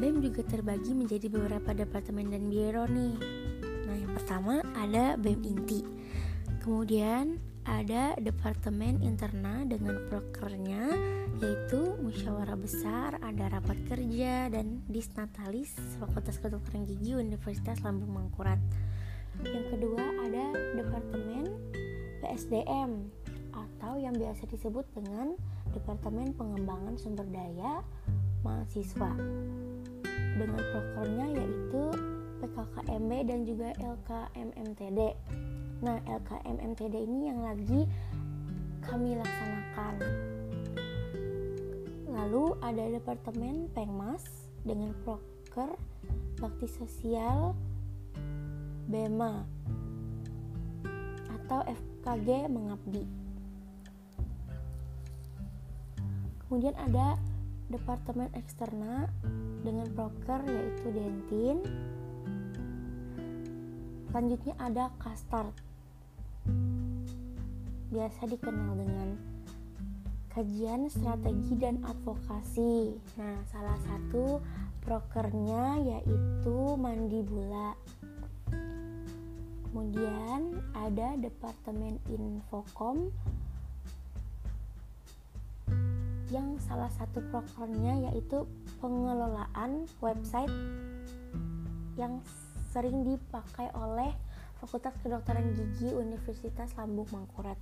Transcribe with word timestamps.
BEM 0.00 0.24
juga 0.24 0.40
terbagi 0.48 0.96
menjadi 0.96 1.28
beberapa 1.28 1.76
departemen 1.76 2.32
dan 2.32 2.48
biro 2.48 2.88
nih. 2.88 3.12
Nah, 3.84 3.96
yang 4.00 4.12
pertama 4.16 4.64
ada 4.72 5.20
BEM 5.20 5.44
Inti. 5.44 5.84
Kemudian 6.64 7.36
ada 7.68 8.16
Departemen 8.16 9.04
Interna 9.04 9.68
dengan 9.68 10.00
prokernya 10.08 11.13
yaitu 11.44 11.92
musyawarah 12.00 12.56
besar, 12.56 13.20
ada 13.20 13.52
rapat 13.52 13.76
kerja 13.84 14.48
dan 14.48 14.80
disnatalis 14.88 15.76
Fakultas 16.00 16.40
Kedokteran 16.40 16.88
Gigi 16.88 17.12
Universitas 17.12 17.84
Lambung 17.84 18.16
Mangkurat. 18.16 18.56
Yang 19.44 19.76
kedua 19.76 20.04
ada 20.24 20.56
Departemen 20.72 21.44
PSDM 22.24 23.12
atau 23.52 23.92
yang 24.00 24.16
biasa 24.16 24.48
disebut 24.48 24.88
dengan 24.96 25.36
Departemen 25.76 26.32
Pengembangan 26.32 26.96
Sumber 26.96 27.28
Daya 27.28 27.84
Mahasiswa. 28.40 29.12
Dengan 30.40 30.60
prokernya 30.72 31.26
yaitu 31.28 31.84
PKKMB 32.40 33.12
dan 33.28 33.40
juga 33.44 33.68
LKMMTD. 33.84 35.00
Nah, 35.84 36.00
LKMMTD 36.08 36.94
ini 37.04 37.28
yang 37.28 37.44
lagi 37.44 37.84
kami 38.80 39.12
laksanakan. 39.20 40.23
Lalu 42.24 42.56
ada 42.64 42.88
Departemen 42.88 43.68
Pengmas 43.76 44.48
dengan 44.64 44.96
proker 45.04 45.76
Bakti 46.40 46.64
Sosial 46.72 47.52
BEMA 48.88 49.44
atau 51.28 51.60
FKG 51.68 52.48
Mengabdi. 52.48 53.04
Kemudian 56.48 56.72
ada 56.80 57.20
Departemen 57.68 58.32
Eksterna 58.32 59.04
dengan 59.60 59.84
proker 59.92 60.48
yaitu 60.48 60.96
Dentin. 60.96 61.60
Selanjutnya 64.08 64.56
ada 64.56 64.88
Kastart 64.96 65.52
biasa 67.92 68.24
dikenal 68.32 68.80
dengan 68.80 69.33
kajian 70.34 70.90
strategi 70.90 71.54
dan 71.54 71.78
advokasi. 71.86 72.98
Nah, 73.14 73.38
salah 73.54 73.78
satu 73.86 74.42
prokernya 74.82 75.78
yaitu 75.78 76.58
Mandibula. 76.74 77.78
Kemudian 79.70 80.58
ada 80.74 81.14
Departemen 81.18 82.02
Infocom 82.10 83.14
yang 86.34 86.58
salah 86.66 86.90
satu 86.98 87.22
prokernya 87.30 88.10
yaitu 88.10 88.42
pengelolaan 88.82 89.86
website 90.02 90.50
yang 91.94 92.18
sering 92.74 93.06
dipakai 93.06 93.70
oleh 93.78 94.10
Fakultas 94.58 94.98
Kedokteran 94.98 95.54
Gigi 95.54 95.94
Universitas 95.94 96.74
Lambung 96.74 97.06
Mangkurat. 97.14 97.58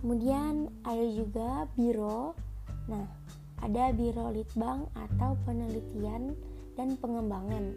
Kemudian 0.00 0.68
ada 0.84 1.06
juga 1.08 1.64
biro. 1.74 2.36
Nah, 2.86 3.06
ada 3.64 3.90
biro 3.96 4.28
litbang 4.30 4.84
atau 4.92 5.34
penelitian 5.48 6.36
dan 6.76 6.94
pengembangan. 7.00 7.72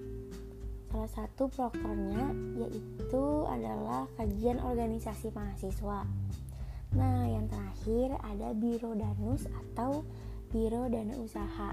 Salah 0.89 1.11
satu 1.13 1.47
prokernya 1.53 2.33
yaitu 2.57 3.23
adalah 3.45 4.09
kajian 4.17 4.59
organisasi 4.59 5.29
mahasiswa. 5.31 6.03
Nah, 6.97 7.29
yang 7.29 7.45
terakhir 7.45 8.17
ada 8.25 8.51
biro 8.57 8.97
danus 8.97 9.45
atau 9.45 10.01
biro 10.49 10.89
dana 10.89 11.13
usaha. 11.21 11.71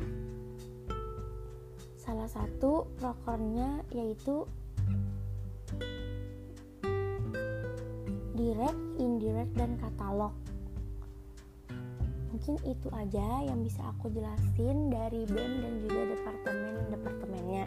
Salah 1.96 2.28
satu 2.28 2.86
prokernya 3.00 3.82
yaitu 3.90 4.44
direct, 8.46 8.78
indirect, 9.02 9.52
dan 9.58 9.74
katalog. 9.82 10.30
Mungkin 12.30 12.62
itu 12.62 12.86
aja 12.94 13.42
yang 13.42 13.66
bisa 13.66 13.82
aku 13.90 14.06
jelasin 14.14 14.86
dari 14.86 15.26
BEM 15.26 15.52
dan 15.66 15.74
juga 15.82 16.00
departemen-departemennya. 16.14 17.64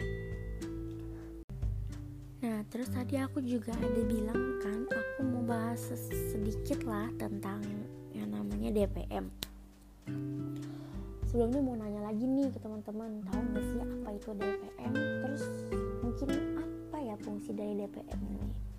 Nah, 2.40 2.64
terus 2.72 2.88
tadi 2.88 3.20
aku 3.20 3.44
juga 3.44 3.76
ada 3.76 4.02
bilang 4.08 4.56
kan, 4.64 4.88
aku 4.88 5.20
mau 5.28 5.44
bahas 5.44 5.84
sedikit 6.32 6.80
lah 6.88 7.12
tentang 7.20 7.60
yang 8.16 8.32
namanya 8.32 8.72
DPM. 8.72 9.28
Sebelumnya 11.28 11.60
mau 11.60 11.76
nanya 11.76 12.08
lagi 12.08 12.24
nih 12.24 12.48
ke 12.48 12.58
teman-teman, 12.64 13.20
tahu 13.28 13.40
nggak 13.52 13.64
sih 13.68 13.80
apa 13.84 14.08
itu 14.16 14.28
DPM? 14.32 14.92
Terus 14.96 15.44
mungkin 16.00 16.28
apa 16.56 16.96
ya 17.04 17.14
fungsi 17.20 17.52
dari 17.52 17.84
DPM 17.84 18.20
ini? 18.32 18.69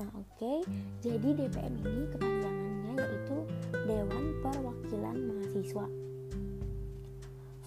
Nah, 0.00 0.08
oke. 0.16 0.32
Okay. 0.40 0.58
Jadi 1.04 1.28
DPM 1.36 1.76
ini 1.84 2.08
kepanjangannya 2.08 2.92
yaitu 3.04 3.36
Dewan 3.84 4.26
Perwakilan 4.40 5.16
Mahasiswa. 5.28 5.86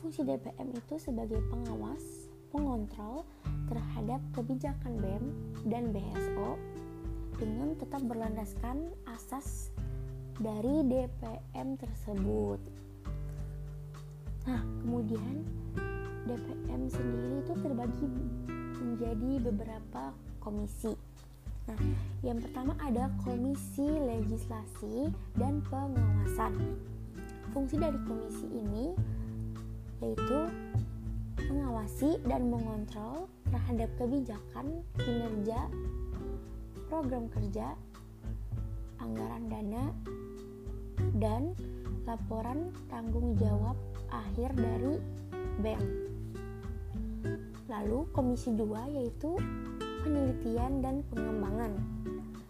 Fungsi 0.01 0.25
DPM 0.25 0.73
itu 0.73 0.97
sebagai 0.97 1.37
pengawas, 1.53 2.33
pengontrol 2.49 3.21
terhadap 3.69 4.17
kebijakan 4.33 4.97
BEM 4.97 5.25
dan 5.69 5.93
BSO 5.93 6.57
dengan 7.37 7.77
tetap 7.77 8.01
berlandaskan 8.01 8.89
asas 9.13 9.69
dari 10.41 10.81
DPM 10.89 11.77
tersebut. 11.77 12.57
Nah, 14.49 14.65
kemudian 14.81 15.45
DPM 16.25 16.89
sendiri 16.89 17.45
itu 17.45 17.53
terbagi 17.61 18.09
menjadi 18.81 19.31
beberapa 19.53 20.17
komisi 20.41 21.12
Nah, 21.63 21.79
yang 22.25 22.43
pertama 22.43 22.75
ada 22.83 23.07
Komisi 23.23 23.87
Legislasi 23.87 25.07
dan 25.39 25.63
Pengawasan. 25.71 26.75
Fungsi 27.55 27.77
dari 27.77 27.95
komisi 28.09 28.49
ini 28.49 28.91
yaitu 30.03 30.39
mengawasi 31.47 32.19
dan 32.27 32.49
mengontrol 32.49 33.29
terhadap 33.47 33.87
kebijakan, 33.95 34.83
kinerja, 34.99 35.69
program 36.89 37.29
kerja, 37.29 37.77
anggaran 38.99 39.47
dana, 39.47 39.85
dan 41.21 41.55
laporan 42.03 42.73
tanggung 42.91 43.37
jawab 43.39 43.77
akhir 44.11 44.51
dari 44.57 44.99
bank. 45.61 45.83
Lalu 47.71 48.09
komisi 48.11 48.51
2 48.51 48.97
yaitu 48.99 49.39
penelitian 50.03 50.83
dan 50.83 50.99
pengembangan. 51.07 51.79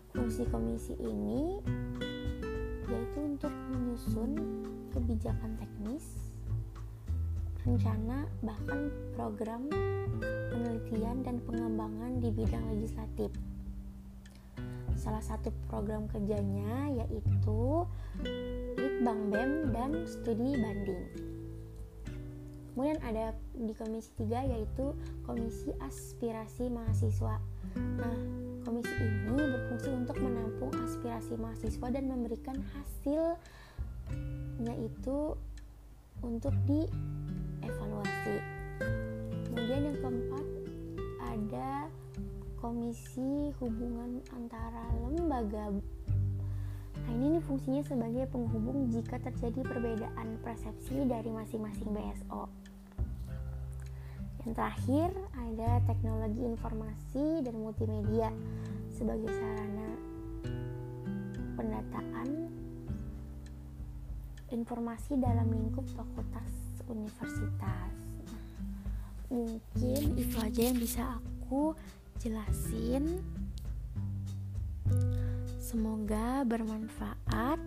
Fungsi 0.10 0.44
komisi 0.50 0.98
ini 0.98 1.62
yaitu 2.90 3.20
untuk 3.22 3.54
menyusun 3.72 4.32
kebijakan 4.92 5.56
teknis, 5.58 6.34
rencana 7.64 8.28
bahkan 8.44 8.92
program 9.16 9.72
penelitian 10.52 11.24
dan 11.24 11.38
pengembangan 11.46 12.20
di 12.20 12.30
bidang 12.34 12.66
legislatif. 12.76 13.32
Salah 14.98 15.24
satu 15.24 15.50
program 15.70 16.10
kerjanya 16.10 16.90
yaitu 17.06 17.86
Litbang 18.78 19.30
BEM 19.34 19.52
dan 19.74 19.92
studi 20.06 20.58
banding. 20.58 21.33
Kemudian 22.74 22.98
ada 23.06 23.38
di 23.54 23.70
komisi 23.78 24.10
3 24.18 24.50
yaitu 24.50 24.98
komisi 25.30 25.70
aspirasi 25.78 26.74
mahasiswa. 26.74 27.38
Nah, 27.78 28.18
komisi 28.66 28.90
ini 29.30 29.44
berfungsi 29.46 29.94
untuk 29.94 30.18
menampung 30.18 30.74
aspirasi 30.81 31.38
mahasiswa 31.38 31.88
dan 31.94 32.10
memberikan 32.10 32.58
hasilnya 32.74 33.38
itu 34.81 35.38
untuk 36.25 36.58
dievaluasi. 36.66 38.42
Kemudian 39.54 39.94
yang 39.94 39.98
keempat 40.02 40.46
ada 41.30 41.94
komisi 42.58 43.54
hubungan 43.62 44.24
antara 44.34 44.90
lembaga 45.06 45.70
Nah 47.04 47.12
ini 47.20 47.40
fungsinya 47.44 47.84
sebagai 47.84 48.31
penghubung 48.31 48.88
jika 48.88 49.20
terjadi 49.20 49.60
perbedaan 49.68 50.40
persepsi 50.40 51.04
dari 51.04 51.28
masing-masing 51.28 51.92
BSO. 51.92 52.48
Yang 54.44 54.54
terakhir 54.60 55.10
ada 55.40 55.72
teknologi 55.88 56.42
informasi 56.44 57.25
dan 57.48 57.56
multimedia 57.56 58.30
sebagai 58.92 59.31
sarana 59.31 59.90
pendataan 61.56 62.30
informasi 64.51 65.16
dalam 65.18 65.48
lingkup 65.48 65.88
fakultas 65.95 66.51
universitas. 66.92 67.92
Mungkin 69.31 70.01
itu 70.19 70.36
aja 70.38 70.62
yang 70.62 70.78
bisa 70.78 71.01
aku 71.18 71.74
jelasin 72.22 73.24
Semoga 75.74 76.46
bermanfaat 76.46 77.57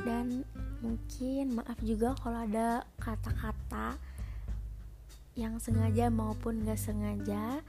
dan 0.00 0.48
mungkin 0.80 1.60
maaf 1.60 1.76
juga 1.84 2.16
kalau 2.24 2.40
ada 2.40 2.88
kata-kata 2.96 4.00
yang 5.36 5.60
sengaja 5.60 6.08
maupun 6.08 6.64
gak 6.64 6.80
sengaja 6.80 7.60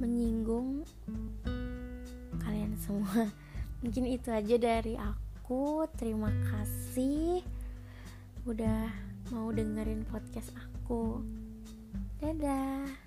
menyinggung 0.00 0.88
kalian 2.40 2.74
semua. 2.80 3.28
Mungkin 3.84 4.08
itu 4.08 4.32
aja 4.32 4.56
dari 4.56 4.96
aku. 4.96 5.84
Terima 6.00 6.32
kasih 6.48 7.44
udah 8.48 8.88
mau 9.30 9.52
dengerin 9.52 10.08
podcast 10.08 10.50
aku. 10.56 11.20
Dadah. 12.18 13.01